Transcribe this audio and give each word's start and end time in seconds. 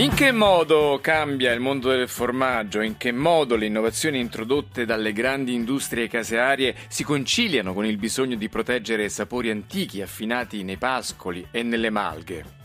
In 0.00 0.14
che 0.14 0.32
modo 0.32 0.98
cambia 1.02 1.52
il 1.52 1.60
mondo 1.60 1.90
del 1.90 2.08
formaggio? 2.08 2.80
In 2.80 2.96
che 2.96 3.12
modo 3.12 3.54
le 3.54 3.66
innovazioni 3.66 4.18
introdotte 4.18 4.86
dalle 4.86 5.12
grandi 5.12 5.52
industrie 5.52 6.08
casearie 6.08 6.74
si 6.88 7.04
conciliano 7.04 7.74
con 7.74 7.84
il 7.84 7.98
bisogno 7.98 8.36
di 8.36 8.48
proteggere 8.48 9.10
sapori 9.10 9.50
antichi 9.50 10.00
affinati 10.00 10.62
nei 10.62 10.78
pascoli 10.78 11.46
e 11.50 11.62
nelle 11.62 11.90
malghe? 11.90 12.59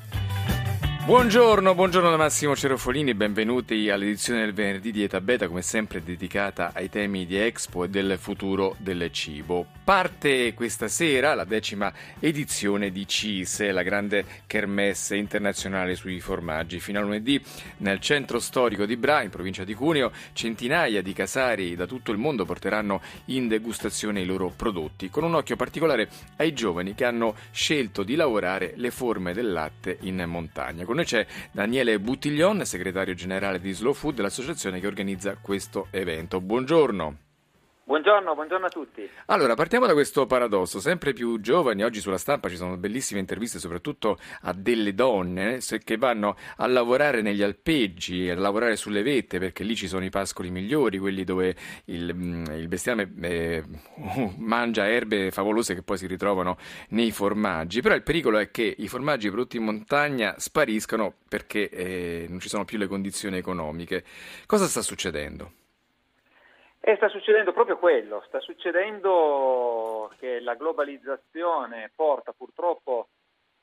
Buongiorno, 1.06 1.76
buongiorno 1.76 2.10
da 2.10 2.18
Massimo 2.18 2.56
Cerofolini, 2.56 3.14
benvenuti 3.14 3.92
all'edizione 3.92 4.40
del 4.40 4.56
venerdì 4.56 4.92
di 4.92 5.04
Eta 5.04 5.22
Beta, 5.22 5.48
come 5.48 5.62
sempre 5.62 6.02
dedicata 6.02 6.72
ai 6.74 6.90
temi 6.90 7.28
di 7.28 7.38
Expo 7.38 7.84
e 7.84 7.90
del 7.90 8.18
futuro 8.18 8.76
del 8.80 9.12
cibo. 9.12 9.68
Parte 9.84 10.56
questa 10.56 10.88
sera 10.88 11.36
la 11.36 11.44
decima 11.44 11.94
edizione 12.20 12.90
di 12.90 13.08
CISE, 13.08 13.72
la 13.72 13.84
grande 13.84 14.26
kermesse 14.48 15.16
internazionale 15.16 15.94
sui 15.94 16.20
formaggi. 16.20 16.80
Fino 16.80 16.98
a 16.98 17.04
lunedì 17.04 17.40
nel 17.78 18.00
centro 18.00 18.40
storico 18.40 18.88
di 18.88 18.98
Bra, 18.98 19.22
in 19.22 19.30
provincia 19.30 19.64
di 19.64 19.76
Cuneo, 19.76 20.12
centinaia 20.34 21.04
di 21.04 21.14
casari 21.14 21.76
da 21.76 21.86
tutto 21.86 22.12
il 22.12 22.18
mondo 22.18 22.46
porteranno 22.46 23.00
in 23.26 23.48
degustazione 23.48 24.22
i 24.22 24.26
loro 24.26 24.52
prodotti, 24.56 25.12
con 25.12 25.24
un 25.24 25.36
occhio 25.36 25.56
particolare 25.56 26.10
ai 26.38 26.52
giovani 26.54 26.96
che 26.96 27.06
hanno 27.06 27.36
scelto 27.52 28.02
di 28.02 28.16
lavorare 28.16 28.74
le 28.78 28.90
forme 28.90 29.34
del 29.34 29.52
latte 29.52 30.00
in 30.02 30.24
montagna. 30.26 30.84
Con 30.96 31.04
noi 31.04 31.12
c'è 31.12 31.28
Daniele 31.52 32.00
Buttiglion, 32.00 32.66
segretario 32.66 33.14
generale 33.16 33.60
di 33.60 33.74
Slow 33.74 33.92
Food, 33.92 34.22
l'associazione 34.22 34.80
che 34.80 34.88
organizza 34.88 35.36
questo 35.36 35.88
evento. 35.92 36.40
Buongiorno. 36.40 37.25
Buongiorno, 37.88 38.34
buongiorno, 38.34 38.66
a 38.66 38.70
tutti. 38.70 39.08
Allora, 39.28 39.54
partiamo 39.54 39.86
da 39.86 39.94
questo 39.94 40.26
paradosso. 40.26 40.80
Sempre 40.80 41.14
più 41.14 41.40
giovani, 41.40 41.84
oggi 41.84 42.00
sulla 42.00 42.18
stampa 42.18 42.50
ci 42.50 42.56
sono 42.56 42.78
bellissime 42.78 43.20
interviste 43.20 43.60
soprattutto 43.60 44.18
a 44.42 44.54
delle 44.54 44.96
donne 44.96 45.60
che 45.84 45.96
vanno 45.96 46.36
a 46.58 46.66
lavorare 46.66 47.22
negli 47.22 47.44
alpeggi, 47.44 48.28
a 48.28 48.36
lavorare 48.36 48.76
sulle 48.76 49.04
vette, 49.04 49.38
perché 49.38 49.64
lì 49.64 49.76
ci 49.76 49.88
sono 49.88 50.04
i 50.04 50.10
pascoli 50.10 50.50
migliori, 50.50 50.98
quelli 50.98 51.24
dove 51.24 51.56
il, 51.86 52.12
mm, 52.12 52.46
il 52.54 52.68
bestiame 52.68 53.14
eh, 53.22 53.64
mangia 54.38 54.90
erbe 54.90 55.30
favolose 55.30 55.76
che 55.76 55.84
poi 55.84 56.00
si 56.00 56.08
ritrovano 56.08 56.58
nei 56.90 57.12
formaggi. 57.12 57.82
Però 57.82 57.94
il 57.94 58.02
pericolo 58.02 58.40
è 58.40 58.50
che 58.50 58.76
i 58.76 58.88
formaggi 58.88 59.30
prodotti 59.30 59.58
in 59.58 59.64
montagna 59.64 60.34
spariscano 60.40 61.14
perché 61.30 61.70
eh, 61.70 62.26
non 62.30 62.40
ci 62.40 62.50
sono 62.50 62.66
più 62.66 62.80
le 62.80 62.88
condizioni 62.88 63.38
economiche. 63.38 64.04
Cosa 64.48 64.66
sta 64.66 64.82
succedendo? 64.82 65.65
E 66.88 66.98
sta 66.98 67.08
succedendo 67.08 67.52
proprio 67.52 67.80
quello, 67.80 68.22
sta 68.28 68.40
succedendo 68.40 70.14
che 70.20 70.40
la 70.40 70.54
globalizzazione 70.54 71.90
porta 71.96 72.32
purtroppo 72.32 73.08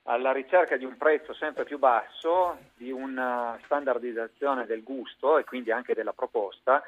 alla 0.07 0.33
ricerca 0.33 0.77
di 0.77 0.85
un 0.85 0.97
prezzo 0.97 1.33
sempre 1.33 1.63
più 1.63 1.79
basso, 1.79 2.59
di 2.75 2.91
una 2.91 3.57
standardizzazione 3.63 4.67
del 4.67 4.83
gusto 4.83 5.39
e 5.39 5.45
quindi 5.45 5.71
anche 5.71 5.95
della 5.95 6.13
proposta 6.13 6.83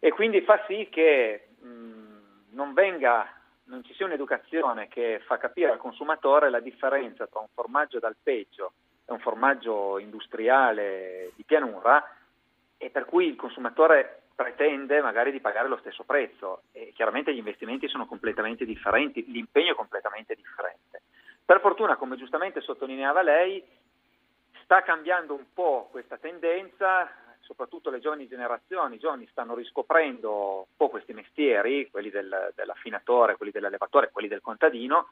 e 0.00 0.10
quindi 0.10 0.40
fa 0.40 0.64
sì 0.66 0.88
che 0.90 1.50
mh, 1.60 2.56
non 2.56 2.72
venga 2.72 3.32
non 3.66 3.84
ci 3.84 3.94
sia 3.94 4.06
un'educazione 4.06 4.88
che 4.88 5.22
fa 5.24 5.36
capire 5.36 5.70
al 5.70 5.78
consumatore 5.78 6.50
la 6.50 6.58
differenza 6.58 7.28
tra 7.28 7.38
un 7.38 7.48
formaggio 7.54 8.00
d'alpeggio 8.00 8.72
e 9.06 9.12
un 9.12 9.20
formaggio 9.20 10.00
industriale 10.00 11.30
di 11.36 11.44
pianura 11.44 12.02
e 12.76 12.90
per 12.90 13.04
cui 13.04 13.28
il 13.28 13.36
consumatore 13.36 14.17
pretende 14.38 15.00
magari 15.00 15.32
di 15.32 15.40
pagare 15.40 15.66
lo 15.66 15.78
stesso 15.78 16.04
prezzo 16.04 16.62
e 16.70 16.92
chiaramente 16.94 17.34
gli 17.34 17.38
investimenti 17.38 17.88
sono 17.88 18.06
completamente 18.06 18.64
differenti, 18.64 19.28
l'impegno 19.32 19.72
è 19.72 19.74
completamente 19.74 20.36
differente. 20.36 21.02
Per 21.44 21.58
fortuna, 21.58 21.96
come 21.96 22.16
giustamente 22.16 22.60
sottolineava 22.60 23.22
lei, 23.22 23.60
sta 24.62 24.84
cambiando 24.84 25.34
un 25.34 25.46
po' 25.52 25.88
questa 25.90 26.18
tendenza, 26.18 27.10
soprattutto 27.40 27.90
le 27.90 27.98
giovani 27.98 28.28
generazioni, 28.28 28.94
i 28.94 29.00
giovani 29.00 29.26
stanno 29.26 29.56
riscoprendo 29.56 30.58
un 30.58 30.76
po' 30.76 30.88
questi 30.88 31.12
mestieri, 31.14 31.90
quelli 31.90 32.10
del, 32.10 32.52
dell'affinatore, 32.54 33.34
quelli 33.34 33.50
dell'allevatore, 33.50 34.12
quelli 34.12 34.28
del 34.28 34.40
contadino, 34.40 35.08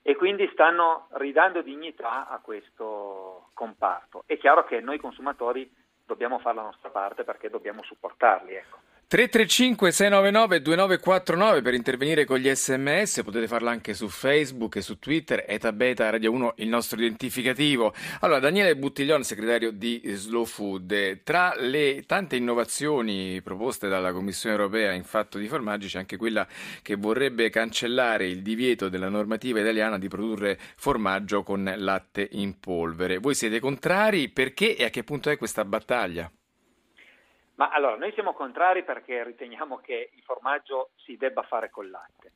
e 0.00 0.16
quindi 0.16 0.48
stanno 0.54 1.08
ridando 1.16 1.60
dignità 1.60 2.28
a 2.28 2.38
questo 2.38 3.50
comparto. 3.52 4.22
È 4.24 4.38
chiaro 4.38 4.64
che 4.64 4.80
noi 4.80 4.96
consumatori 4.96 5.70
dobbiamo 6.10 6.40
fare 6.40 6.56
la 6.56 6.62
nostra 6.62 6.90
parte 6.90 7.22
perché 7.22 7.48
dobbiamo 7.48 7.82
supportarli. 7.84 8.54
Ecco. 8.54 8.78
335 9.10 9.90
699 9.90 10.62
2949 10.62 11.62
per 11.62 11.74
intervenire 11.74 12.24
con 12.24 12.38
gli 12.38 12.48
sms, 12.48 13.22
potete 13.24 13.48
farlo 13.48 13.68
anche 13.68 13.92
su 13.92 14.08
Facebook 14.08 14.76
e 14.76 14.82
su 14.82 15.00
Twitter, 15.00 15.44
Eta 15.48 15.72
Beta 15.72 16.08
Radio 16.08 16.30
1 16.30 16.54
il 16.58 16.68
nostro 16.68 16.96
identificativo. 16.96 17.92
Allora, 18.20 18.38
Daniele 18.38 18.76
Buttiglione, 18.76 19.24
segretario 19.24 19.72
di 19.72 20.00
Slow 20.14 20.44
Food, 20.44 21.24
tra 21.24 21.54
le 21.56 22.04
tante 22.06 22.36
innovazioni 22.36 23.42
proposte 23.42 23.88
dalla 23.88 24.12
Commissione 24.12 24.54
europea 24.54 24.92
in 24.92 25.02
fatto 25.02 25.38
di 25.38 25.48
formaggi 25.48 25.88
c'è 25.88 25.98
anche 25.98 26.16
quella 26.16 26.46
che 26.80 26.94
vorrebbe 26.94 27.50
cancellare 27.50 28.28
il 28.28 28.42
divieto 28.42 28.88
della 28.88 29.08
normativa 29.08 29.58
italiana 29.58 29.98
di 29.98 30.06
produrre 30.06 30.56
formaggio 30.76 31.42
con 31.42 31.68
latte 31.78 32.28
in 32.30 32.60
polvere. 32.60 33.18
Voi 33.18 33.34
siete 33.34 33.58
contrari? 33.58 34.28
Perché 34.28 34.76
e 34.76 34.84
a 34.84 34.88
che 34.88 35.02
punto 35.02 35.30
è 35.30 35.36
questa 35.36 35.64
battaglia? 35.64 36.30
Ma 37.60 37.68
allora, 37.68 37.96
noi 37.96 38.10
siamo 38.12 38.32
contrari 38.32 38.84
perché 38.84 39.22
riteniamo 39.22 39.80
che 39.80 40.12
il 40.14 40.22
formaggio 40.22 40.92
si 40.96 41.18
debba 41.18 41.42
fare 41.42 41.68
col 41.68 41.90
latte, 41.90 42.32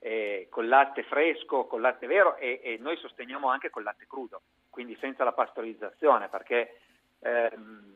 eh, 0.00 0.48
col 0.50 0.66
latte 0.66 1.04
fresco, 1.04 1.66
col 1.66 1.80
latte 1.80 2.08
vero 2.08 2.34
e, 2.38 2.58
e, 2.60 2.76
noi 2.80 2.96
sosteniamo 2.96 3.48
anche 3.48 3.70
col 3.70 3.84
latte 3.84 4.08
crudo, 4.08 4.42
quindi 4.70 4.96
senza 4.98 5.22
la 5.22 5.30
pastorizzazione, 5.30 6.26
perché 6.26 6.80
ehm, 7.20 7.94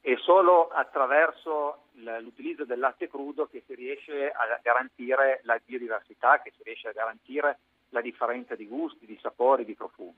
è 0.00 0.16
solo 0.16 0.68
attraverso 0.68 1.88
l'utilizzo 1.92 2.64
del 2.64 2.78
latte 2.78 3.06
crudo 3.06 3.46
che 3.46 3.62
si 3.66 3.74
riesce 3.74 4.30
a 4.30 4.58
garantire 4.62 5.40
la 5.42 5.60
biodiversità, 5.62 6.40
che 6.40 6.54
si 6.56 6.62
riesce 6.62 6.88
a 6.88 6.92
garantire 6.92 7.58
la 7.90 8.00
differenza 8.00 8.54
di 8.54 8.66
gusti, 8.66 9.04
di 9.04 9.18
sapori, 9.20 9.66
di 9.66 9.74
profumi. 9.74 10.16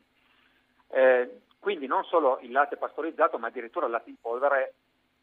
Eh, 0.86 1.40
quindi 1.58 1.88
non 1.88 2.04
solo 2.04 2.38
il 2.42 2.52
latte 2.52 2.76
pastorizzato, 2.76 3.38
ma 3.38 3.48
addirittura 3.48 3.86
il 3.86 3.92
latte 3.92 4.10
in 4.10 4.20
polvere 4.20 4.74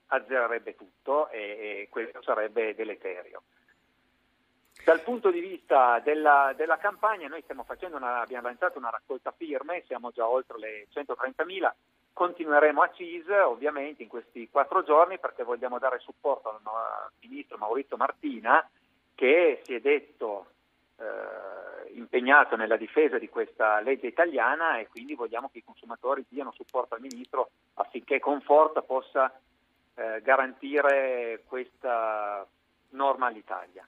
azzererebbe 0.08 0.76
tutto 0.76 1.30
e, 1.30 1.40
e 1.40 1.88
questo 1.90 2.22
sarebbe 2.22 2.76
deleterio. 2.76 3.44
Dal 4.84 5.02
punto 5.02 5.32
di 5.32 5.42
vista 5.42 6.00
della, 6.00 6.54
della 6.56 6.78
campagna 6.78 7.28
noi 7.28 7.44
una, 7.92 8.22
abbiamo 8.22 8.48
lanciato 8.48 8.78
una 8.78 8.90
raccolta 8.90 9.34
firme, 9.36 9.84
siamo 9.86 10.12
già 10.12 10.28
oltre 10.28 10.58
le 10.60 10.88
130.000, 10.94 11.72
continueremo 12.14 12.82
a 12.82 12.92
CIS 12.94 13.28
ovviamente 13.46 14.04
in 14.04 14.10
questi 14.10 14.50
quattro 14.50 14.84
giorni 14.84 15.20
perché 15.20 15.44
vogliamo 15.44 15.78
dare 15.78 16.00
supporto 16.00 16.50
al 16.50 17.12
ministro 17.20 17.58
Maurizio 17.58 17.98
Martina 17.98 18.66
che 19.14 19.62
si 19.64 19.74
è 19.74 19.80
detto 19.80 20.48
eh, 20.98 21.94
impegnato 21.94 22.56
nella 22.56 22.78
difesa 22.78 23.18
di 23.18 23.30
questa 23.30 23.80
legge 23.82 24.08
italiana 24.08 24.80
e 24.80 24.88
quindi 24.88 25.16
vogliamo 25.16 25.50
che 25.52 25.60
i 25.60 25.64
consumatori 25.64 26.26
diano 26.28 26.52
supporto 26.54 26.96
al 26.96 27.02
ministro 27.02 27.50
affinché 27.76 28.20
con 28.20 28.42
forza 28.42 28.82
possa 28.82 29.32
eh, 29.98 30.22
garantire 30.22 31.44
questa 31.48 32.48
norma 32.90 33.28
all'Italia. 33.28 33.88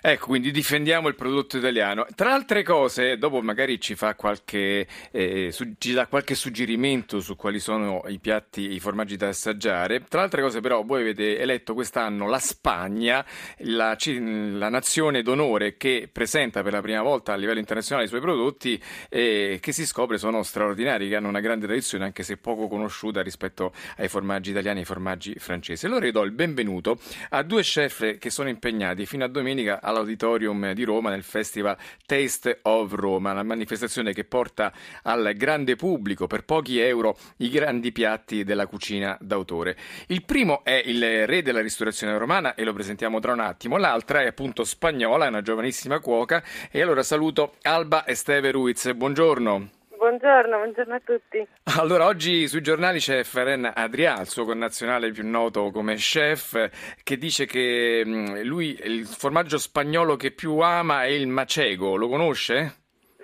Ecco, 0.00 0.26
quindi 0.26 0.50
difendiamo 0.50 1.08
il 1.08 1.14
prodotto 1.14 1.58
italiano. 1.58 2.06
Tra 2.14 2.32
altre 2.32 2.62
cose, 2.62 3.18
dopo 3.18 3.40
magari 3.40 3.80
ci, 3.80 3.94
fa 3.94 4.14
qualche, 4.14 4.86
eh, 5.10 5.50
su, 5.52 5.74
ci 5.78 5.92
dà 5.92 6.06
qualche 6.06 6.34
suggerimento 6.34 7.20
su 7.20 7.36
quali 7.36 7.60
sono 7.60 8.02
i 8.08 8.18
piatti, 8.18 8.72
i 8.72 8.80
formaggi 8.80 9.16
da 9.16 9.28
assaggiare. 9.28 10.04
Tra 10.08 10.22
altre 10.22 10.42
cose, 10.42 10.60
però, 10.60 10.82
voi 10.82 11.02
avete 11.02 11.38
eletto 11.38 11.74
quest'anno 11.74 12.28
la 12.28 12.38
Spagna, 12.38 13.24
la, 13.58 13.96
la 14.04 14.68
nazione 14.68 15.22
d'onore 15.22 15.76
che 15.76 16.08
presenta 16.10 16.62
per 16.62 16.72
la 16.72 16.80
prima 16.80 17.02
volta 17.02 17.32
a 17.32 17.36
livello 17.36 17.60
internazionale 17.60 18.06
i 18.06 18.08
suoi 18.08 18.20
prodotti 18.20 18.82
e 19.08 19.58
che 19.60 19.72
si 19.72 19.86
scopre 19.86 20.18
sono 20.18 20.42
straordinari, 20.42 21.08
che 21.08 21.16
hanno 21.16 21.28
una 21.28 21.40
grande 21.40 21.66
tradizione, 21.66 22.04
anche 22.04 22.22
se 22.22 22.36
poco 22.36 22.66
conosciuta 22.66 23.22
rispetto 23.22 23.72
ai 23.98 24.08
formaggi 24.08 24.50
italiani 24.50 24.78
e 24.78 24.80
ai 24.80 24.86
formaggi 24.86 25.34
francesi. 25.38 25.86
Allora 25.86 26.06
io 26.06 26.12
do 26.12 26.22
il 26.22 26.32
benvenuto 26.32 26.98
a 27.30 27.42
due 27.42 27.62
chef 27.62 28.18
che 28.18 28.30
sono 28.30 28.48
impegnati 28.48 29.06
fino 29.06 29.24
a 29.24 29.28
domenica 29.28 29.71
all'Auditorium 29.80 30.72
di 30.72 30.84
Roma 30.84 31.10
nel 31.10 31.22
Festival 31.22 31.76
Taste 32.06 32.60
of 32.62 32.92
Roma, 32.92 33.32
una 33.32 33.42
manifestazione 33.42 34.12
che 34.12 34.24
porta 34.24 34.72
al 35.02 35.32
grande 35.36 35.76
pubblico 35.76 36.26
per 36.26 36.44
pochi 36.44 36.78
euro 36.80 37.16
i 37.38 37.48
grandi 37.48 37.92
piatti 37.92 38.44
della 38.44 38.66
cucina 38.66 39.16
d'autore. 39.20 39.76
Il 40.08 40.24
primo 40.24 40.64
è 40.64 40.82
il 40.84 41.26
re 41.26 41.42
della 41.42 41.60
ristorazione 41.60 42.16
romana 42.16 42.54
e 42.54 42.64
lo 42.64 42.72
presentiamo 42.72 43.20
tra 43.20 43.32
un 43.32 43.40
attimo, 43.40 43.76
l'altra 43.76 44.22
è 44.22 44.26
appunto 44.26 44.64
spagnola, 44.64 45.26
è 45.26 45.28
una 45.28 45.42
giovanissima 45.42 46.00
cuoca 46.00 46.42
e 46.70 46.80
allora 46.80 47.02
saluto 47.02 47.54
Alba 47.62 48.06
Esteve 48.06 48.50
Ruiz. 48.50 48.92
Buongiorno. 48.92 49.81
Buongiorno, 50.12 50.58
buongiorno 50.58 50.94
a 50.94 51.00
tutti. 51.02 51.48
Allora, 51.78 52.04
oggi 52.04 52.46
sui 52.46 52.60
giornali 52.60 52.98
c'è 52.98 53.24
Feren 53.24 53.72
Adrià, 53.74 54.20
il 54.20 54.28
suo 54.28 54.44
connazionale 54.44 55.10
più 55.10 55.26
noto 55.26 55.70
come 55.70 55.94
chef, 55.94 56.68
che 57.02 57.16
dice 57.16 57.46
che 57.46 58.02
mm, 58.04 58.42
lui 58.42 58.78
il 58.82 59.06
formaggio 59.06 59.56
spagnolo 59.56 60.16
che 60.16 60.32
più 60.32 60.58
ama 60.58 61.04
è 61.04 61.06
il 61.06 61.28
macego. 61.28 61.96
Lo 61.96 62.08
conosce? 62.08 62.82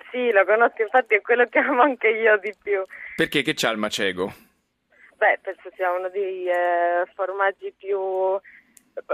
Sì, 0.09 0.31
lo 0.31 0.43
conosco, 0.45 0.81
infatti 0.81 1.13
è 1.13 1.21
quello 1.21 1.45
che 1.45 1.59
amo 1.59 1.83
anche 1.83 2.07
io 2.07 2.39
di 2.39 2.55
più. 2.59 2.81
Perché 3.15 3.43
che 3.43 3.53
c'ha 3.53 3.69
il 3.69 3.77
macego? 3.77 4.33
Beh, 5.15 5.37
penso 5.43 5.69
sia 5.75 5.91
uno 5.91 6.09
dei 6.09 6.47
eh, 6.47 7.05
formaggi 7.13 7.71
più 7.77 7.99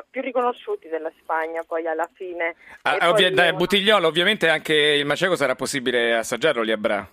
più 0.10 0.22
riconosciuti 0.22 0.88
della 0.88 1.12
Spagna 1.19 1.62
poi 1.68 1.86
alla 1.86 2.10
fine. 2.13 2.56
Ah, 2.83 3.10
ovvia- 3.10 3.31
da 3.31 3.51
Buttigliolo, 3.51 4.07
ovviamente 4.07 4.48
anche 4.48 4.74
il 4.74 5.06
macego 5.06 5.36
sarà 5.36 5.56
possibile 5.56 6.16
assaggiarlo 6.16 6.62
lì 6.62 6.72
a 6.72 6.77
Bra. 6.77 7.07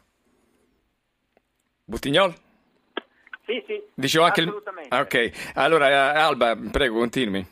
Buttignol? 1.85 2.35
Sì, 3.45 3.63
sì. 3.67 3.83
Dicevo 3.95 4.25
anche 4.25 4.43
assolutamente. 4.43 4.95
Il... 4.95 5.01
Ah, 5.01 5.03
ok, 5.03 5.53
allora 5.55 6.13
Alba, 6.15 6.57
prego, 6.71 6.99
continui. 6.99 7.45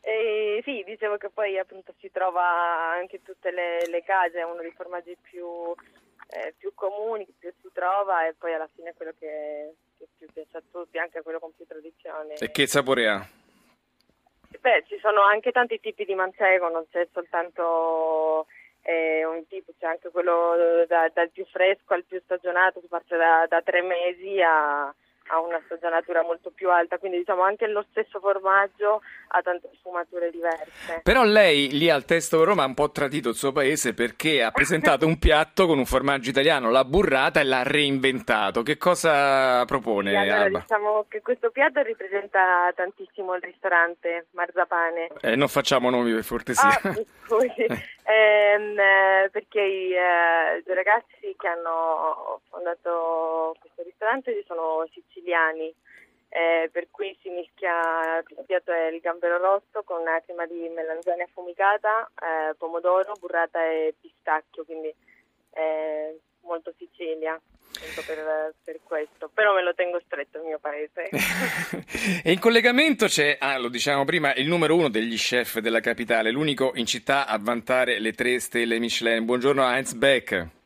Eh, 0.00 0.60
sì, 0.64 0.82
dicevo 0.86 1.16
che 1.16 1.28
poi 1.30 1.58
appunto 1.58 1.94
si 1.98 2.10
trova 2.10 2.92
anche 2.92 3.16
in 3.16 3.22
tutte 3.22 3.50
le, 3.50 3.86
le 3.88 4.02
case, 4.02 4.38
è 4.38 4.44
uno 4.44 4.60
dei 4.60 4.72
formaggi 4.72 5.16
più, 5.20 5.46
eh, 6.30 6.54
più 6.56 6.72
comuni, 6.74 7.26
che 7.26 7.32
più 7.38 7.52
si 7.60 7.68
trova 7.72 8.26
e 8.26 8.34
poi 8.34 8.54
alla 8.54 8.68
fine 8.74 8.90
è 8.90 8.94
quello 8.94 9.12
che, 9.18 9.74
che 9.98 10.06
più 10.16 10.26
piace 10.32 10.56
a 10.56 10.62
tutti, 10.70 10.98
anche 10.98 11.22
quello 11.22 11.38
con 11.38 11.52
più 11.54 11.66
tradizione. 11.66 12.34
E 12.34 12.50
che 12.50 12.66
sapore 12.66 13.08
ha? 13.08 13.26
Beh, 14.60 14.84
ci 14.86 14.98
sono 15.00 15.22
anche 15.22 15.52
tanti 15.52 15.78
tipi 15.78 16.04
di 16.04 16.14
manchego, 16.14 16.68
non 16.68 16.86
c'è 16.90 17.06
soltanto 17.12 18.46
eh, 18.88 19.22
un 19.26 19.46
tipo, 19.48 19.72
c'è 19.78 19.86
anche 19.86 20.08
quello 20.08 20.86
da, 20.88 21.10
dal 21.12 21.28
più 21.28 21.44
fresco 21.44 21.92
al 21.92 22.04
più 22.04 22.18
stagionato, 22.24 22.80
si 22.80 22.86
parte 22.86 23.18
da, 23.18 23.44
da 23.46 23.60
tre 23.60 23.82
mesi 23.82 24.40
a, 24.40 24.92
ha 25.28 25.40
una 25.40 25.60
stagionatura 25.66 26.22
molto 26.22 26.50
più 26.50 26.70
alta, 26.70 26.98
quindi 26.98 27.18
diciamo 27.18 27.42
anche 27.42 27.66
lo 27.66 27.84
stesso 27.90 28.18
formaggio 28.18 29.02
ha 29.28 29.42
tante 29.42 29.68
sfumature 29.78 30.30
diverse. 30.30 31.00
Però 31.02 31.22
lei 31.24 31.70
lì 31.70 31.90
al 31.90 32.04
Testo 32.04 32.44
Roma 32.44 32.62
ha 32.62 32.66
un 32.66 32.74
po' 32.74 32.90
tradito 32.90 33.28
il 33.28 33.34
suo 33.34 33.52
paese 33.52 33.92
perché 33.94 34.42
ha 34.42 34.50
presentato 34.50 35.06
un 35.06 35.18
piatto 35.18 35.66
con 35.66 35.78
un 35.78 35.84
formaggio 35.84 36.30
italiano, 36.30 36.70
l'ha 36.70 36.84
burrata 36.84 37.40
e 37.40 37.44
l'ha 37.44 37.62
reinventato. 37.62 38.62
Che 38.62 38.78
cosa 38.78 39.64
propone 39.66 40.10
Sì, 40.10 40.16
allora, 40.16 40.60
diciamo 40.60 41.04
che 41.08 41.20
questo 41.20 41.50
piatto 41.50 41.82
rappresenta 41.82 42.72
tantissimo 42.74 43.34
il 43.34 43.42
ristorante 43.42 44.26
Marzapane. 44.30 45.08
Eh, 45.20 45.36
non 45.36 45.48
facciamo 45.48 45.90
nomi 45.90 46.12
per 46.12 46.24
cortesia. 46.26 46.80
Ah. 46.82 46.94
Ehm, 48.10 48.78
eh, 48.78 49.28
perché 49.30 49.60
i 49.60 49.92
eh, 49.92 50.62
due 50.64 50.74
ragazzi 50.74 51.34
che 51.36 51.46
hanno 51.46 52.40
fondato 52.48 53.54
questo 53.60 53.82
ristorante 53.82 54.42
sono 54.46 54.88
siciliani, 54.90 55.74
eh, 56.30 56.70
per 56.72 56.88
cui 56.90 57.14
si 57.20 57.28
mischia, 57.28 58.16
il 58.26 58.44
piatto 58.46 58.72
è 58.72 58.86
il 58.86 59.00
gambero 59.00 59.36
rosso 59.36 59.82
con 59.84 60.00
una 60.00 60.22
crema 60.24 60.46
di 60.46 60.70
melanzane 60.70 61.24
affumicata, 61.24 62.10
eh, 62.14 62.54
pomodoro, 62.54 63.12
burrata 63.20 63.62
e 63.66 63.94
pistacchio, 64.00 64.64
quindi 64.64 64.94
è 65.50 66.14
molto 66.40 66.72
Sicilia. 66.78 67.38
Appunto 67.78 68.02
Per, 68.02 68.54
per 68.64 68.80
questo, 68.82 69.30
però 69.32 69.54
me 69.54 69.62
lo 69.62 69.74
tengo 69.74 70.00
stretto 70.04 70.38
il 70.38 70.44
mio 70.44 70.58
paese. 70.58 71.08
e 72.22 72.32
in 72.32 72.38
collegamento 72.38 73.06
c'è, 73.06 73.36
ah, 73.38 73.58
lo 73.58 73.68
diciamo 73.68 74.04
prima, 74.04 74.34
il 74.34 74.48
numero 74.48 74.74
uno 74.74 74.88
degli 74.88 75.16
chef 75.16 75.60
della 75.60 75.80
capitale, 75.80 76.30
l'unico 76.30 76.72
in 76.74 76.86
città 76.86 77.26
a 77.26 77.38
vantare 77.38 77.98
le 78.00 78.12
tre 78.12 78.40
stelle 78.40 78.78
Michelin. 78.78 79.24
Buongiorno 79.24 79.62
Heinz 79.62 79.92
Beck. 79.94 80.56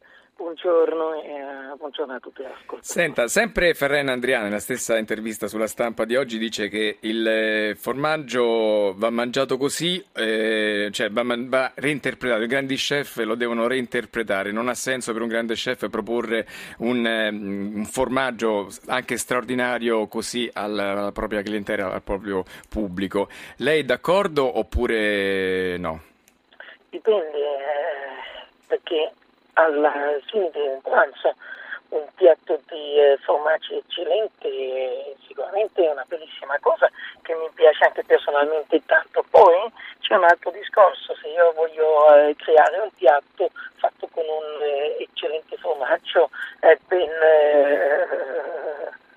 Buongiorno 0.42 1.22
e 1.22 1.30
eh, 1.30 1.76
buongiorno 1.76 2.14
a 2.14 2.18
tutti. 2.18 2.42
Senta, 2.80 3.28
sempre 3.28 3.74
Ferren 3.74 4.08
Andrià 4.08 4.42
nella 4.42 4.58
stessa 4.58 4.98
intervista 4.98 5.46
sulla 5.46 5.68
stampa 5.68 6.04
di 6.04 6.16
oggi 6.16 6.36
dice 6.36 6.68
che 6.68 6.96
il 6.98 7.24
eh, 7.24 7.74
formaggio 7.76 8.92
va 8.96 9.08
mangiato 9.10 9.56
così, 9.56 10.04
eh, 10.12 10.88
cioè 10.90 11.10
va, 11.10 11.22
va 11.24 11.70
reinterpretato, 11.76 12.42
i 12.42 12.48
grandi 12.48 12.74
chef 12.74 13.18
lo 13.18 13.36
devono 13.36 13.68
reinterpretare, 13.68 14.50
non 14.50 14.66
ha 14.66 14.74
senso 14.74 15.12
per 15.12 15.22
un 15.22 15.28
grande 15.28 15.54
chef 15.54 15.88
proporre 15.88 16.48
un, 16.78 17.06
eh, 17.06 17.28
un 17.28 17.84
formaggio 17.84 18.68
anche 18.88 19.18
straordinario 19.18 20.08
così 20.08 20.50
alla, 20.52 20.90
alla 20.90 21.12
propria 21.12 21.42
clientela, 21.42 21.92
al 21.92 22.02
proprio 22.02 22.42
pubblico. 22.68 23.28
Lei 23.58 23.82
è 23.82 23.84
d'accordo 23.84 24.58
oppure 24.58 25.76
no? 25.78 26.02
Dipende, 26.90 27.38
eh, 27.38 28.46
perché 28.66 29.12
alla 29.54 29.92
pranzo 30.82 31.34
un 31.92 32.06
piatto 32.14 32.58
di 32.68 32.98
eh, 32.98 33.18
formaggi 33.20 33.76
eccellente 33.76 34.48
è 34.48 35.14
sicuramente 35.26 35.84
è 35.84 35.90
una 35.90 36.04
bellissima 36.08 36.56
cosa 36.60 36.90
che 37.20 37.34
mi 37.34 37.48
piace 37.54 37.84
anche 37.84 38.02
personalmente 38.04 38.80
tanto. 38.86 39.24
Poi 39.28 39.70
c'è 40.00 40.16
un 40.16 40.24
altro 40.24 40.50
discorso, 40.50 41.14
se 41.20 41.28
io 41.28 41.52
voglio 41.52 42.14
eh, 42.14 42.34
creare 42.36 42.78
un 42.78 42.90
piatto 42.96 43.50
fatto 43.76 44.08
con 44.10 44.24
un 44.24 44.62
eh, 44.62 45.02
eccellente 45.02 45.56
formaggio, 45.58 46.30
eh, 46.60 46.78
ben 46.86 47.10
eh, 47.10 48.08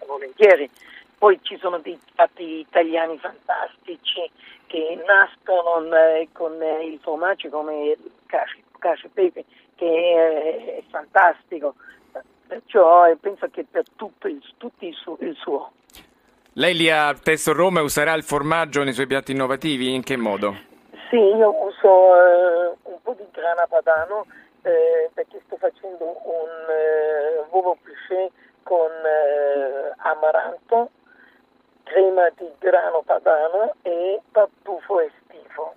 volentieri. 0.05 0.69
Poi 1.17 1.39
ci 1.43 1.57
sono 1.57 1.79
dei 1.79 1.97
piatti 2.13 2.59
italiani 2.59 3.17
fantastici 3.17 4.29
che 4.67 5.01
nascono 5.05 5.95
eh, 5.95 6.27
con 6.31 6.61
eh, 6.61 6.85
il 6.85 6.99
formaggio 7.01 7.49
come 7.49 7.95
cacio, 8.25 8.57
cacio 8.79 9.07
e 9.07 9.09
pepe 9.13 9.45
che 9.75 10.77
è 10.77 10.83
fantastico, 10.89 11.75
perciò 12.47 13.13
penso 13.19 13.47
che 13.49 13.65
per 13.69 13.83
tutto 13.95 14.27
il, 14.27 14.41
tutti 14.57 14.87
il 14.87 14.95
suo, 14.95 15.17
il 15.19 15.35
suo. 15.35 15.71
Lei 16.53 16.73
lì 16.73 16.89
a 16.89 17.13
Testo 17.13 17.51
Roma 17.51 17.81
userà 17.81 18.13
il 18.13 18.23
formaggio 18.23 18.83
nei 18.83 18.93
suoi 18.93 19.07
piatti 19.07 19.33
innovativi? 19.33 19.93
In 19.93 20.03
che 20.03 20.15
modo? 20.15 20.55
Sì, 21.09 21.17
io 21.17 21.53
uso 21.65 22.15
eh, 22.15 22.75
un 22.83 23.01
po' 23.01 23.13
di 23.13 23.25
grana 23.31 23.67
padano 23.67 24.25
eh, 24.61 25.09
perché 25.13 25.41
sto 25.45 25.57
facendo 25.57 26.05
un 26.05 26.49
eh, 26.69 27.45
uovo 27.51 27.77
pluché 27.81 28.31
con 28.63 28.89
eh, 28.89 29.93
amaranto, 29.97 30.89
crema 31.85 32.29
di 32.35 32.51
grano 32.59 33.03
padano 33.05 33.75
e 33.83 34.19
tartufo 34.31 34.99
estivo. 34.99 35.75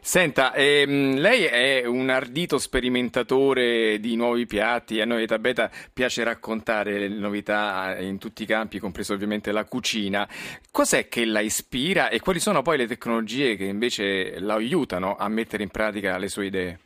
Senta, 0.00 0.52
ehm, 0.54 1.18
lei 1.18 1.44
è 1.44 1.84
un 1.84 2.10
ardito 2.10 2.58
sperimentatore 2.58 3.98
di 3.98 4.14
nuovi 4.16 4.46
piatti, 4.46 5.00
a 5.00 5.04
noi 5.04 5.24
a 5.24 5.26
Tabeta 5.26 5.70
piace 5.92 6.22
raccontare 6.22 6.98
le 6.98 7.08
novità 7.08 7.96
in 7.98 8.18
tutti 8.18 8.42
i 8.42 8.46
campi, 8.46 8.78
compreso 8.78 9.14
ovviamente 9.14 9.52
la 9.52 9.64
cucina. 9.64 10.28
Cos'è 10.70 11.08
che 11.08 11.24
la 11.24 11.40
ispira 11.40 12.08
e 12.08 12.20
quali 12.20 12.38
sono 12.38 12.62
poi 12.62 12.76
le 12.76 12.86
tecnologie 12.86 13.56
che 13.56 13.64
invece 13.64 14.38
la 14.40 14.54
aiutano 14.54 15.16
a 15.18 15.28
mettere 15.28 15.62
in 15.62 15.70
pratica 15.70 16.18
le 16.18 16.28
sue 16.28 16.46
idee? 16.46 16.78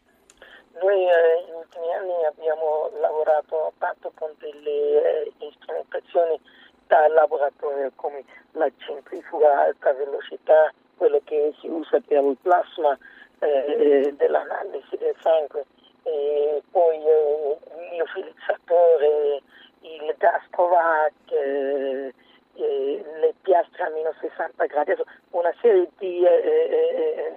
Noi 0.80 1.04
eh, 1.04 1.44
negli 1.44 1.54
ultimi 1.56 1.92
anni 1.92 2.24
abbiamo 2.24 2.90
lavorato 3.00 3.72
tanto 3.78 4.12
con 4.14 4.30
delle 4.38 5.26
eh, 5.26 5.52
strumentazioni 5.60 6.40
da 6.90 7.06
laboratorio 7.06 7.92
come 7.94 8.24
la 8.52 8.68
centrifuga 8.78 9.48
a 9.48 9.60
alta 9.66 9.92
velocità, 9.92 10.74
quello 10.96 11.20
che 11.22 11.54
si 11.60 11.68
usa 11.68 12.00
per 12.00 12.24
il 12.24 12.36
plasma 12.42 12.98
eh, 13.38 14.12
dell'analisi 14.16 14.96
del 14.96 15.14
sangue, 15.20 15.64
e 16.02 16.60
poi 16.72 16.96
eh, 16.96 17.58
il 17.78 17.88
liofilizzatore, 17.92 19.40
il 19.82 20.14
gastrovac, 20.18 21.12
eh, 21.30 22.12
eh, 22.54 23.04
le 23.20 23.34
piastre 23.40 23.84
a 23.84 23.88
meno 23.90 24.12
60 24.20 24.66
gradi, 24.66 24.90
Adesso 24.90 25.06
una 25.30 25.54
serie 25.60 25.88
di 25.98 26.24
eh, 26.24 27.32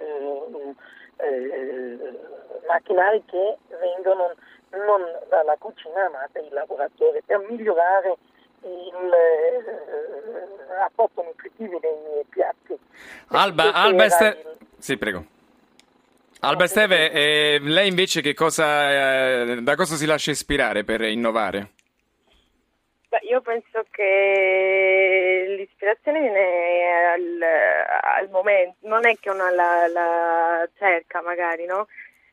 eh, 1.18 2.18
macchinari 2.66 3.24
che 3.26 3.58
vengono 3.78 4.34
non 4.70 5.00
dalla 5.28 5.54
cucina 5.56 6.08
ma 6.08 6.26
dai 6.32 6.48
laboratori 6.50 7.22
per 7.24 7.38
migliorare 7.48 8.16
il 8.64 9.12
eh, 9.12 10.74
rapporto 10.74 11.22
nutritivo 11.22 11.78
dei 11.78 11.96
miei 12.06 12.24
piatti. 12.28 12.78
Alba, 13.38 13.72
Alba 13.72 14.04
era 14.04 14.04
Este- 14.04 14.26
il- 14.26 14.66
Sì, 14.78 14.96
prego. 14.96 15.24
Alba 16.40 16.64
Esteve, 16.64 17.10
eh, 17.10 17.58
lei 17.62 17.88
invece 17.88 18.20
che 18.20 18.34
cosa, 18.34 19.42
eh, 19.42 19.62
da 19.62 19.76
cosa 19.76 19.96
si 19.96 20.04
lascia 20.04 20.30
ispirare 20.30 20.84
per 20.84 21.00
innovare? 21.02 21.70
Beh, 23.08 23.20
io 23.30 23.40
penso 23.40 23.84
che 23.90 25.54
l'ispirazione 25.56 26.20
viene 26.20 27.12
al, 27.14 27.42
al 28.20 28.28
momento, 28.30 28.76
non 28.80 29.06
è 29.06 29.16
che 29.18 29.30
uno 29.30 29.48
la, 29.50 29.86
la 29.88 30.68
cerca 30.76 31.22
magari, 31.22 31.64
no? 31.64 31.86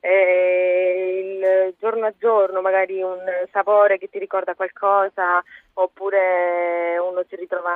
Eh, 0.04 1.36
il 1.38 1.76
giorno 1.78 2.08
a 2.08 2.14
giorno 2.18 2.62
magari 2.62 3.04
un 3.04 3.22
sapore 3.52 4.00
che 4.00 4.10
ti 4.10 4.18
ricorda 4.18 4.56
qualcosa 4.56 5.44
oppure 5.76 6.98
uno 6.98 7.24
si 7.30 7.36
ritrova 7.36 7.72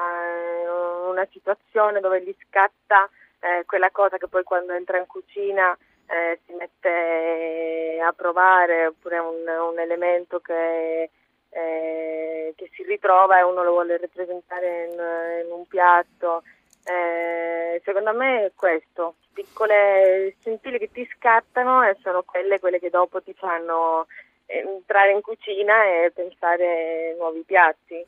in 0.63 0.69
una 1.11 1.27
situazione 1.31 1.99
dove 1.99 2.23
gli 2.23 2.35
scatta 2.47 3.07
eh, 3.39 3.63
quella 3.67 3.91
cosa 3.91 4.17
che 4.17 4.27
poi 4.27 4.43
quando 4.43 4.73
entra 4.73 4.97
in 4.97 5.05
cucina 5.05 5.77
eh, 6.07 6.39
si 6.45 6.53
mette 6.53 7.99
a 8.03 8.11
provare 8.11 8.87
oppure 8.87 9.19
un, 9.19 9.47
un 9.71 9.79
elemento 9.79 10.39
che, 10.39 11.09
eh, 11.49 12.53
che, 12.55 12.69
si 12.73 12.83
ritrova 12.83 13.37
e 13.37 13.43
uno 13.43 13.63
lo 13.63 13.71
vuole 13.71 13.97
rappresentare 13.97 14.85
in, 14.85 15.45
in 15.45 15.51
un 15.51 15.65
piatto. 15.67 16.41
Eh, 16.87 17.81
secondo 17.83 18.13
me 18.13 18.45
è 18.45 18.51
questo, 18.55 19.15
piccole 19.33 20.35
scintille 20.39 20.77
che 20.77 20.91
ti 20.91 21.09
scattano 21.15 21.81
e 21.81 21.97
sono 22.01 22.21
quelle, 22.21 22.59
quelle 22.59 22.79
che 22.79 22.91
dopo 22.91 23.23
ti 23.23 23.33
fanno 23.33 24.05
entrare 24.45 25.11
in 25.11 25.21
cucina 25.21 25.85
e 25.85 26.11
pensare 26.13 27.15
nuovi 27.17 27.43
piatti. 27.45 28.05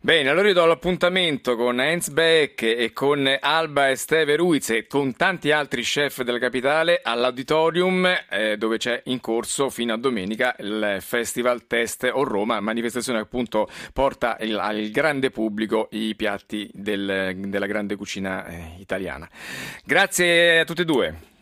Bene, 0.00 0.28
allora 0.28 0.48
io 0.48 0.54
do 0.54 0.66
l'appuntamento 0.66 1.56
con 1.56 1.80
Heinz 1.80 2.10
Beck 2.10 2.62
e 2.62 2.92
con 2.92 3.26
Alba 3.40 3.88
e 3.88 3.96
Steve 3.96 4.36
Ruiz 4.36 4.70
e 4.70 4.86
con 4.86 5.16
tanti 5.16 5.50
altri 5.50 5.82
chef 5.82 6.22
della 6.22 6.38
capitale 6.38 7.00
all'auditorium 7.02 8.06
eh, 8.28 8.56
dove 8.56 8.76
c'è 8.76 9.00
in 9.06 9.20
corso 9.20 9.70
fino 9.70 9.94
a 9.94 9.98
domenica 9.98 10.54
il 10.58 10.98
Festival 11.00 11.66
Test 11.66 12.08
o 12.12 12.22
Roma, 12.22 12.60
manifestazione 12.60 13.18
che 13.18 13.24
appunto 13.24 13.66
porta 13.92 14.36
il, 14.40 14.58
al 14.58 14.90
grande 14.90 15.30
pubblico 15.30 15.88
i 15.92 16.14
piatti 16.14 16.70
del, 16.72 17.34
della 17.36 17.66
grande 17.66 17.96
cucina 17.96 18.46
eh, 18.46 18.76
italiana. 18.78 19.28
Grazie 19.84 20.60
a 20.60 20.64
tutti 20.64 20.82
e 20.82 20.84
due. 20.84 21.32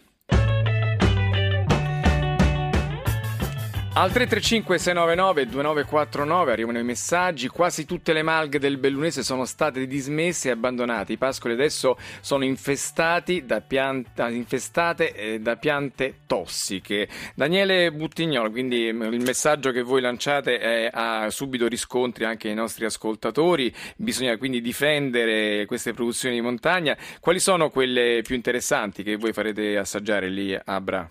Al 3.95 4.11
335 4.11 4.79
699 4.79 5.47
2949 5.49 6.53
arrivano 6.53 6.79
i 6.79 6.83
messaggi. 6.83 7.49
Quasi 7.49 7.85
tutte 7.85 8.15
le 8.15 8.23
malghe 8.23 8.59
del 8.59 8.79
Bellunese 8.79 9.23
sono 9.23 9.45
state 9.45 9.87
dismesse 9.87 10.49
e 10.49 10.53
abbandonate. 10.53 11.13
I 11.13 11.19
pascoli 11.19 11.53
adesso 11.53 11.99
sono 12.23 12.43
infestati 12.43 13.45
da 13.45 13.61
pianta, 13.61 14.31
infestate 14.31 15.13
eh, 15.13 15.41
da 15.41 15.57
piante 15.57 16.21
tossiche. 16.27 17.07
Daniele 17.35 17.93
Buttignolo, 17.93 18.51
quindi 18.51 18.85
il 18.85 19.23
messaggio 19.23 19.73
che 19.73 19.83
voi 19.83 20.01
lanciate 20.01 20.89
ha 20.91 21.29
subito 21.29 21.69
riscontri 21.69 22.25
anche 22.25 22.49
ai 22.49 22.55
nostri 22.55 22.87
ascoltatori. 22.87 23.71
Bisogna 23.97 24.39
quindi 24.39 24.63
difendere 24.63 25.67
queste 25.67 25.93
produzioni 25.93 26.37
di 26.37 26.41
montagna. 26.41 26.97
Quali 27.21 27.41
sono 27.41 27.69
quelle 27.69 28.23
più 28.23 28.37
interessanti 28.37 29.03
che 29.03 29.17
voi 29.17 29.35
farete 29.35 29.77
assaggiare 29.77 30.31
lì 30.31 30.59
a 30.59 30.81
Bra? 30.81 31.07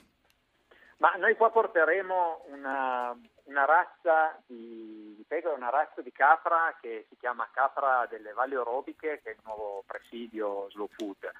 Ma 1.01 1.13
noi 1.17 1.35
qua 1.35 1.49
porteremo 1.49 2.45
una, 2.51 3.17
una 3.45 3.65
razza 3.65 4.39
di, 4.45 5.15
di 5.17 5.25
pecora, 5.27 5.55
una 5.55 5.71
razza 5.71 5.99
di 6.03 6.11
capra 6.11 6.77
che 6.79 7.07
si 7.09 7.17
chiama 7.17 7.49
capra 7.51 8.05
delle 8.07 8.33
valli 8.33 8.55
orobiche, 8.55 9.19
che 9.23 9.31
è 9.31 9.33
il 9.33 9.39
nuovo 9.43 9.83
presidio 9.87 10.69
Slow 10.69 10.87
Food. 10.95 11.31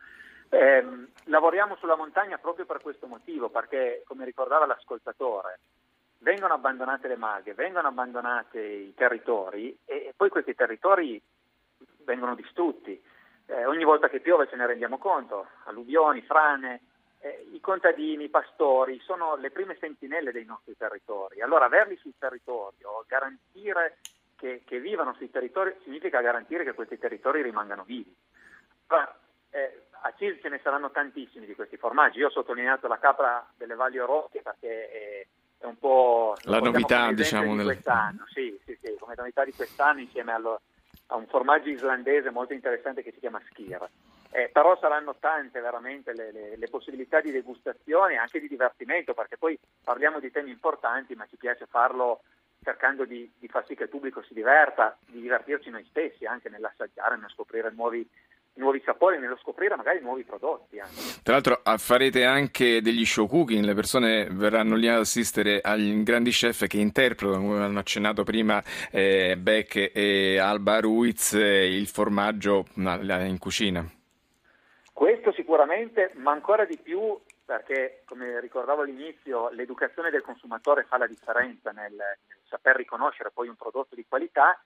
Eh, 0.49 1.07
lavoriamo 1.25 1.75
sulla 1.75 1.95
montagna 1.95 2.39
proprio 2.39 2.65
per 2.65 2.81
questo 2.81 3.05
motivo, 3.05 3.49
perché 3.49 4.01
come 4.07 4.25
ricordava 4.25 4.65
l'ascoltatore, 4.65 5.59
vengono 6.17 6.55
abbandonate 6.55 7.07
le 7.07 7.15
maghe, 7.15 7.53
vengono 7.53 7.87
abbandonati 7.87 8.57
i 8.57 8.93
territori 8.95 9.77
e, 9.85 10.07
e 10.07 10.13
poi 10.17 10.29
questi 10.29 10.55
territori 10.55 11.21
vengono 12.03 12.33
distrutti. 12.33 12.99
Eh, 13.45 13.65
ogni 13.65 13.83
volta 13.83 14.09
che 14.09 14.21
piove 14.21 14.47
ce 14.47 14.55
ne 14.55 14.65
rendiamo 14.65 14.97
conto, 14.97 15.49
alluvioni, 15.65 16.23
frane, 16.23 16.81
eh, 17.21 17.47
i 17.53 17.59
contadini, 17.59 18.25
i 18.25 18.29
pastori 18.29 18.99
sono 19.05 19.35
le 19.35 19.51
prime 19.51 19.77
sentinelle 19.79 20.31
dei 20.31 20.45
nostri 20.45 20.75
territori. 20.75 21.41
Allora 21.41 21.65
averli 21.65 21.95
sul 21.97 22.13
territorio, 22.17 23.05
garantire 23.07 23.97
che, 24.35 24.63
che 24.65 24.79
vivano 24.79 25.13
sui 25.13 25.29
territori, 25.29 25.75
significa 25.83 26.19
garantire 26.21 26.63
che 26.63 26.73
questi 26.73 26.97
territori 26.97 27.43
rimangano 27.43 27.83
vivi. 27.83 28.13
Allora, 28.87 29.15
eh, 29.51 29.83
a 30.03 30.13
CIS 30.17 30.39
ce 30.41 30.49
ne 30.49 30.59
saranno 30.63 30.89
tantissimi 30.89 31.45
di 31.45 31.53
questi 31.53 31.77
formaggi. 31.77 32.17
Io 32.17 32.27
ho 32.27 32.31
sottolineato 32.31 32.87
la 32.87 32.97
capra 32.97 33.47
delle 33.55 33.75
Valli 33.75 33.99
Oroche 33.99 34.41
perché 34.41 34.89
è, 34.89 35.27
è 35.59 35.65
un 35.65 35.77
po' 35.77 36.35
la 36.45 36.59
novità 36.59 37.11
diciamo, 37.11 37.51
di 37.51 37.57
nel... 37.57 37.65
quest'anno. 37.65 38.25
Sì, 38.33 38.59
sì, 38.65 38.77
sì, 38.81 38.95
come 38.99 39.13
novità 39.15 39.45
di 39.45 39.53
quest'anno 39.53 39.99
insieme 39.99 40.31
allo, 40.31 40.61
a 41.07 41.15
un 41.15 41.27
formaggio 41.27 41.69
islandese 41.69 42.31
molto 42.31 42.53
interessante 42.53 43.03
che 43.03 43.11
si 43.11 43.19
chiama 43.19 43.39
Skir. 43.45 43.87
Eh, 44.33 44.49
però 44.51 44.77
saranno 44.79 45.15
tante 45.19 45.59
veramente 45.59 46.13
le, 46.13 46.31
le, 46.31 46.55
le, 46.55 46.69
possibilità 46.69 47.19
di 47.19 47.31
degustazione 47.31 48.13
e 48.13 48.17
anche 48.17 48.39
di 48.39 48.47
divertimento, 48.47 49.13
perché 49.13 49.37
poi 49.37 49.59
parliamo 49.83 50.21
di 50.21 50.31
temi 50.31 50.51
importanti, 50.51 51.15
ma 51.15 51.27
ci 51.29 51.35
piace 51.35 51.65
farlo 51.65 52.21
cercando 52.63 53.05
di, 53.05 53.29
di 53.39 53.47
far 53.47 53.65
sì 53.67 53.75
che 53.75 53.83
il 53.83 53.89
pubblico 53.89 54.23
si 54.23 54.33
diverta, 54.33 54.97
di 55.05 55.19
divertirci 55.19 55.69
noi 55.69 55.85
stessi 55.89 56.25
anche 56.25 56.49
nell'assaggiare, 56.49 57.17
nel 57.17 57.29
scoprire 57.33 57.71
nuovi, 57.75 58.07
nuovi 58.53 58.81
sapori, 58.85 59.19
nello 59.19 59.37
scoprire 59.41 59.75
magari 59.75 59.99
nuovi 59.99 60.23
prodotti. 60.23 60.79
Anche. 60.79 60.95
Tra 61.23 61.33
l'altro 61.33 61.61
farete 61.77 62.23
anche 62.23 62.81
degli 62.81 63.05
show 63.05 63.27
cooking, 63.27 63.65
le 63.65 63.73
persone 63.73 64.27
verranno 64.31 64.75
lì 64.75 64.87
ad 64.87 64.99
assistere 64.99 65.59
agli 65.61 66.03
grandi 66.03 66.29
chef 66.31 66.67
che 66.67 66.77
interpretano, 66.77 67.41
come 67.41 67.63
hanno 67.63 67.79
accennato 67.79 68.23
prima 68.23 68.63
eh, 68.91 69.35
Beck 69.37 69.91
e 69.93 70.37
Alba 70.37 70.79
Ruiz, 70.79 71.33
eh, 71.33 71.75
il 71.75 71.87
formaggio 71.87 72.65
in 72.75 73.37
cucina. 73.39 73.99
Questo 75.01 75.31
sicuramente, 75.31 76.11
ma 76.17 76.29
ancora 76.29 76.63
di 76.63 76.77
più 76.77 77.19
perché, 77.43 78.03
come 78.05 78.39
ricordavo 78.39 78.83
all'inizio, 78.83 79.49
l'educazione 79.49 80.11
del 80.11 80.21
consumatore 80.21 80.83
fa 80.83 80.99
la 80.99 81.07
differenza 81.07 81.71
nel, 81.71 81.91
nel 81.93 82.17
saper 82.43 82.75
riconoscere 82.75 83.31
poi 83.31 83.47
un 83.47 83.55
prodotto 83.55 83.95
di 83.95 84.05
qualità. 84.07 84.61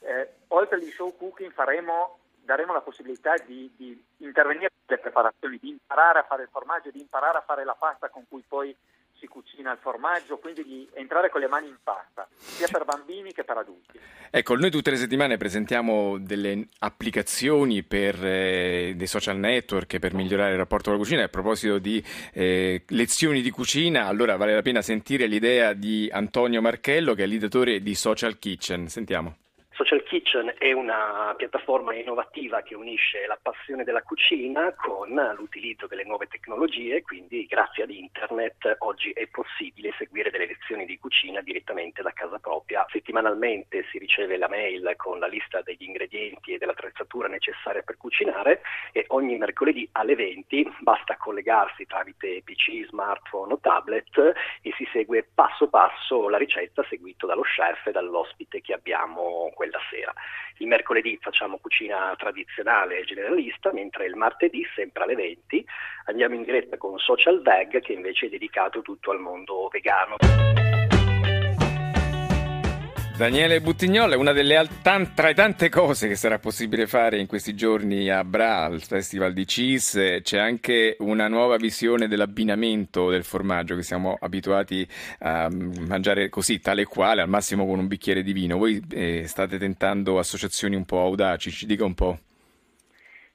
Eh, 0.00 0.28
oltre 0.48 0.74
agli 0.74 0.90
show 0.90 1.16
cooking 1.16 1.52
faremo, 1.52 2.18
daremo 2.42 2.72
la 2.72 2.80
possibilità 2.80 3.34
di, 3.36 3.72
di 3.76 4.04
intervenire 4.16 4.72
nelle 4.86 5.00
preparazioni, 5.00 5.56
di 5.56 5.68
imparare 5.68 6.18
a 6.18 6.24
fare 6.24 6.42
il 6.42 6.48
formaggio, 6.50 6.90
di 6.90 6.98
imparare 6.98 7.38
a 7.38 7.44
fare 7.46 7.62
la 7.62 7.76
pasta 7.78 8.08
con 8.08 8.24
cui 8.28 8.42
poi 8.44 8.76
si 9.18 9.26
cucina 9.26 9.72
il 9.72 9.78
formaggio, 9.80 10.38
quindi 10.38 10.64
di 10.64 10.88
entrare 10.94 11.30
con 11.30 11.40
le 11.40 11.48
mani 11.48 11.68
in 11.68 11.76
pasta, 11.82 12.28
sia 12.36 12.68
per 12.70 12.84
bambini 12.84 13.32
che 13.32 13.44
per 13.44 13.58
adulti. 13.58 13.98
Ecco, 14.30 14.56
noi 14.56 14.70
tutte 14.70 14.90
le 14.90 14.96
settimane 14.96 15.36
presentiamo 15.36 16.18
delle 16.18 16.68
applicazioni 16.80 17.82
per 17.82 18.24
eh, 18.24 18.94
dei 18.96 19.06
social 19.06 19.38
network 19.38 19.98
per 19.98 20.14
migliorare 20.14 20.52
il 20.52 20.58
rapporto 20.58 20.90
con 20.90 20.98
la 20.98 21.04
cucina. 21.04 21.24
A 21.24 21.28
proposito 21.28 21.78
di 21.78 22.02
eh, 22.32 22.84
lezioni 22.88 23.40
di 23.42 23.50
cucina, 23.50 24.06
allora 24.06 24.36
vale 24.36 24.54
la 24.54 24.62
pena 24.62 24.82
sentire 24.82 25.26
l'idea 25.26 25.72
di 25.72 26.08
Antonio 26.12 26.60
Marchello, 26.60 27.14
che 27.14 27.24
è 27.24 27.26
l'ideatore 27.26 27.80
di 27.80 27.94
Social 27.94 28.38
Kitchen. 28.38 28.88
Sentiamo. 28.88 29.36
Social 29.76 30.02
Kitchen 30.04 30.54
è 30.56 30.72
una 30.72 31.34
piattaforma 31.36 31.94
innovativa 31.94 32.62
che 32.62 32.74
unisce 32.74 33.26
la 33.26 33.38
passione 33.40 33.84
della 33.84 34.00
cucina 34.00 34.72
con 34.74 35.10
l'utilizzo 35.36 35.86
delle 35.86 36.02
nuove 36.02 36.28
tecnologie, 36.28 37.02
quindi 37.02 37.44
grazie 37.44 37.82
ad 37.82 37.90
internet 37.90 38.76
oggi 38.78 39.10
è 39.10 39.26
possibile 39.26 39.92
seguire 39.98 40.30
delle 40.30 40.46
lezioni 40.46 40.86
di 40.86 40.98
cucina 40.98 41.42
direttamente 41.42 42.00
da 42.00 42.10
casa 42.12 42.38
propria. 42.38 42.86
Settimanalmente 42.88 43.84
si 43.90 43.98
riceve 43.98 44.38
la 44.38 44.48
mail 44.48 44.94
con 44.96 45.18
la 45.18 45.26
lista 45.26 45.60
degli 45.60 45.84
ingredienti 45.84 46.54
e 46.54 46.58
dell'attrezzatura 46.58 47.28
necessaria 47.28 47.82
per 47.82 47.98
cucinare 47.98 48.62
e 48.92 49.04
ogni 49.08 49.36
mercoledì 49.36 49.86
alle 49.92 50.14
20 50.14 50.76
basta 50.80 51.18
collegarsi 51.18 51.84
tramite 51.84 52.40
PC, 52.42 52.86
smartphone 52.86 53.52
o 53.52 53.58
tablet 53.58 54.32
e 54.62 54.72
si 54.74 54.88
segue 54.90 55.28
passo 55.34 55.68
passo 55.68 56.30
la 56.30 56.38
ricetta 56.38 56.82
seguito 56.88 57.26
dallo 57.26 57.42
chef 57.42 57.88
e 57.88 57.92
dall'ospite 57.92 58.62
che 58.62 58.72
abbiamo 58.72 59.52
quella 59.54 59.64
sera. 59.90 60.12
Il 60.58 60.66
mercoledì 60.66 61.18
facciamo 61.20 61.58
cucina 61.58 62.14
tradizionale 62.16 62.98
e 62.98 63.04
generalista, 63.04 63.72
mentre 63.72 64.06
il 64.06 64.16
martedì, 64.16 64.66
sempre 64.74 65.04
alle 65.04 65.14
20, 65.14 65.66
andiamo 66.06 66.34
in 66.34 66.44
diretta 66.44 66.76
con 66.76 66.98
Social 66.98 67.42
Veg 67.42 67.80
che 67.80 67.92
invece 67.92 68.26
è 68.26 68.28
dedicato 68.30 68.82
tutto 68.82 69.10
al 69.10 69.20
mondo 69.20 69.68
vegano. 69.70 70.75
Daniele 73.16 73.62
Buttignol 73.62 74.12
è 74.12 74.14
una 74.14 74.32
delle 74.32 74.58
al- 74.58 74.68
tra 75.14 75.28
le 75.28 75.32
tante 75.32 75.70
cose 75.70 76.06
che 76.06 76.16
sarà 76.16 76.38
possibile 76.38 76.86
fare 76.86 77.18
in 77.18 77.26
questi 77.26 77.54
giorni 77.54 78.10
a 78.10 78.22
Bra, 78.24 78.64
al 78.64 78.82
Festival 78.82 79.32
di 79.32 79.46
Cheese. 79.46 80.20
C'è 80.20 80.38
anche 80.38 80.98
una 80.98 81.26
nuova 81.26 81.56
visione 81.56 82.08
dell'abbinamento 82.08 83.08
del 83.08 83.24
formaggio 83.24 83.74
che 83.74 83.82
siamo 83.82 84.18
abituati 84.20 84.86
a 85.20 85.48
mangiare 85.50 86.28
così, 86.28 86.60
tale 86.60 86.82
e 86.82 86.84
quale, 86.84 87.22
al 87.22 87.28
massimo 87.30 87.64
con 87.64 87.78
un 87.78 87.86
bicchiere 87.86 88.22
di 88.22 88.34
vino. 88.34 88.58
Voi 88.58 88.84
eh, 88.90 89.26
state 89.26 89.56
tentando 89.56 90.18
associazioni 90.18 90.76
un 90.76 90.84
po' 90.84 91.00
audaci, 91.00 91.50
ci 91.50 91.64
dica 91.64 91.86
un 91.86 91.94
po'. 91.94 92.18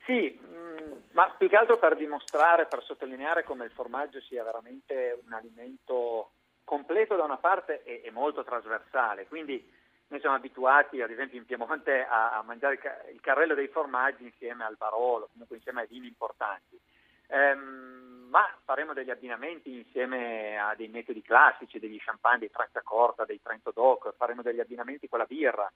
Sì, 0.06 0.40
mm, 0.40 0.92
ma 1.14 1.34
più 1.36 1.50
che 1.50 1.56
altro 1.56 1.80
per 1.80 1.96
dimostrare, 1.96 2.68
per 2.68 2.84
sottolineare 2.84 3.44
come 3.44 3.66
il 3.66 3.72
formaggio 3.72 4.22
sia 4.22 4.44
veramente 4.44 5.20
un 5.26 5.34
alimento 5.34 6.34
completo 6.72 7.18
da 7.18 7.26
una 7.26 7.36
parte 7.36 7.84
e, 7.84 8.02
e, 8.02 8.12
molto 8.12 8.46
trasversale, 8.46 9.28
quindi 9.28 9.62
noi 10.08 10.22
siamo 10.22 10.38
abituati, 10.38 11.02
ad 11.02 11.12
esempio 11.12 11.38
in 11.38 11.46
Piemonte, 11.46 12.06
a, 12.06 12.38
a 12.38 12.44
mangiare 12.44 12.76
il, 12.76 13.14
il, 13.14 13.20
carrello 13.20 13.56
dei 13.56 13.68
formaggi 13.68 14.24
insieme 14.24 14.64
al 14.64 14.78
barolo, 14.78 15.28
comunque 15.34 15.58
insieme 15.58 15.82
ai 15.82 15.88
vini 15.88 16.08
importanti. 16.08 16.80
Ehm, 17.28 18.28
ma 18.30 18.50
faremo 18.64 18.94
degli 18.94 19.10
abbinamenti 19.10 19.80
insieme 19.80 20.58
a 20.58 20.74
dei 20.74 20.88
metodi 20.88 21.22
classici, 21.22 21.78
degli 21.78 22.00
champagne, 22.00 22.40
dei 22.40 22.50
Franciacorta, 22.50 23.26
dei 23.26 23.42
Trento 23.42 23.72
Doc, 23.74 24.14
faremo 24.16 24.42
degli 24.42 24.62
abbinamenti 24.62 25.10
con 25.10 25.20
la 25.20 25.26
birra, 25.26 25.70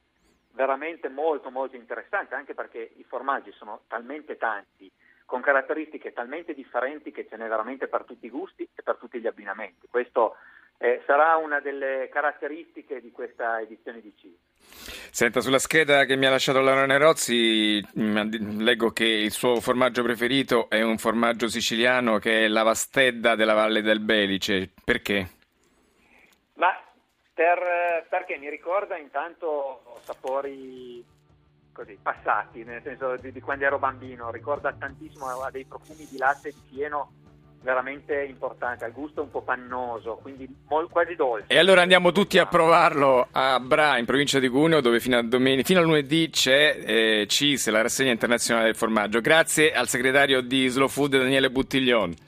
veramente 0.51 1.09
molto 1.09 1.51
molto 1.51 1.75
interessante, 1.75 2.35
anche 2.35 2.53
perché 2.53 2.93
i 2.95 3.03
formaggi 3.03 3.51
sono 3.51 3.81
talmente 3.87 4.37
tanti, 4.37 4.89
con 5.25 5.41
caratteristiche 5.41 6.13
talmente 6.13 6.53
differenti 6.53 7.11
che 7.11 7.27
ce 7.27 7.35
n'è 7.35 7.49
veramente 7.49 7.89
per 7.89 8.05
tutti 8.05 8.27
i 8.27 8.29
gusti 8.29 8.63
e 8.73 8.81
per 8.81 8.95
tutti 8.95 9.19
gli 9.19 9.27
abbinamenti. 9.27 9.87
Questo 9.89 10.37
eh, 10.77 11.01
sarà 11.05 11.36
una 11.38 11.60
delle 11.60 12.10
caratteristiche 12.12 13.01
di 13.01 13.12
questa 13.12 13.60
edizione 13.62 14.01
di 14.01 14.13
CIS. 14.15 14.53
Senta, 15.12 15.39
sulla 15.39 15.60
scheda 15.60 16.05
che 16.05 16.15
mi 16.17 16.25
ha 16.25 16.29
lasciato 16.29 16.60
Laura 16.60 16.86
Nerozzi 16.86 17.82
mm, 17.98 18.60
leggo 18.60 18.91
che 18.91 19.05
il 19.05 19.32
suo 19.32 19.62
formaggio 19.62 20.03
preferito 20.03 20.70
è 20.70 20.82
un 20.82 20.98
formaggio 20.98 21.48
siciliano 21.48 22.17
che 22.17 22.46
è 22.46 22.48
la 22.48 22.63
Vastedda 22.63 23.36
della 23.36 23.53
Valle 23.53 23.82
del 23.82 24.01
Belice. 24.01 24.72
Perché? 24.84 25.29
Ma 26.55 26.77
per, 27.34 28.05
perché 28.10 28.38
mi 28.38 28.50
ricorda 28.50 28.98
intanto 28.98 30.00
sapori 30.03 31.03
così, 31.72 31.98
passati, 32.01 32.63
nel 32.63 32.82
senso 32.82 33.15
di, 33.17 33.32
di, 33.32 33.41
quando 33.41 33.65
ero 33.65 33.79
bambino, 33.79 34.32
ricorda 34.32 34.74
tantissimo, 34.74 35.27
aveva 35.27 35.50
dei 35.51 35.65
profumi 35.65 36.08
di 36.10 36.17
latte 36.17 36.51
di 36.51 36.62
fieno 36.70 37.12
veramente 37.62 38.24
importante, 38.24 38.85
al 38.85 38.91
gusto 38.91 39.21
un 39.21 39.31
po' 39.31 39.41
pannoso, 39.41 40.19
quindi 40.21 40.47
mol, 40.67 40.89
quasi 40.89 41.15
dolce. 41.15 41.45
E 41.47 41.57
allora 41.57 41.81
andiamo 41.81 42.12
tutti 42.12 42.38
a 42.38 42.45
provarlo 42.45 43.27
a 43.31 43.59
Bra, 43.59 43.97
in 43.97 44.05
provincia 44.05 44.39
di 44.39 44.47
Cuneo, 44.47 44.81
dove 44.81 45.00
fino 45.00 45.17
a, 45.17 45.24
domen- 45.24 45.63
fino 45.63 45.79
a 45.79 45.83
lunedì 45.83 46.29
c'è 46.29 46.77
eh, 46.85 47.25
CIS, 47.27 47.69
la 47.69 47.81
rassegna 47.81 48.12
internazionale 48.12 48.65
del 48.67 48.75
formaggio. 48.75 49.21
Grazie 49.21 49.74
al 49.74 49.88
segretario 49.88 50.41
di 50.41 50.67
Slow 50.67 50.88
Food 50.88 51.17
Daniele 51.17 51.50
Buttiglione. 51.50 52.25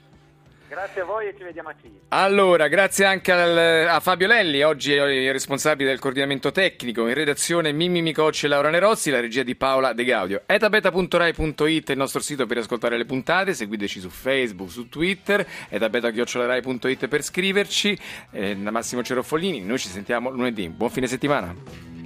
Grazie 0.68 1.00
a 1.00 1.04
voi 1.04 1.28
e 1.28 1.34
ci 1.34 1.44
vediamo 1.44 1.70
a 1.70 1.74
CIS. 1.80 1.90
Allora, 2.08 2.68
grazie 2.68 3.06
anche 3.06 3.32
al, 3.32 3.88
a 3.88 4.00
Fabio 4.00 4.26
Lelli, 4.26 4.62
oggi 4.62 4.92
è 4.92 5.02
il 5.02 5.32
responsabile 5.32 5.88
del 5.88 5.98
coordinamento 5.98 6.52
tecnico, 6.52 7.08
in 7.08 7.14
redazione 7.14 7.72
Mimmi 7.72 8.02
Micocci 8.02 8.44
e 8.44 8.48
Laura 8.48 8.68
Nerozzi, 8.68 9.10
la 9.10 9.20
regia 9.20 9.42
di 9.42 9.56
Paola 9.56 9.94
De 9.94 10.04
Gaudio. 10.04 10.42
etabeta.rai.it 10.44 11.88
è 11.88 11.92
il 11.92 11.98
nostro 11.98 12.20
sito 12.20 12.44
per 12.44 12.58
ascoltare 12.58 12.98
le 12.98 13.06
puntate, 13.06 13.54
seguiteci 13.54 13.98
su 13.98 14.10
Facebook, 14.10 14.70
su 14.70 14.90
Twitter, 14.90 15.46
etabeta.rai.it 15.70 17.08
per 17.08 17.22
scriverci. 17.22 17.98
Eh, 18.30 18.54
da 18.54 18.70
Massimo 18.70 19.02
Cerofolini, 19.02 19.62
noi 19.62 19.78
ci 19.78 19.88
sentiamo 19.88 20.28
lunedì. 20.28 20.68
Buon 20.68 20.90
fine 20.90 21.06
settimana. 21.06 21.97